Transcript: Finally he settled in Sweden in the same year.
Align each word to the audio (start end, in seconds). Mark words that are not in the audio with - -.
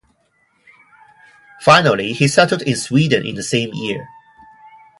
Finally 1.59 2.13
he 2.13 2.27
settled 2.27 2.63
in 2.63 2.75
Sweden 2.75 3.23
in 3.23 3.35
the 3.35 3.43
same 3.43 3.69
year. 3.71 4.07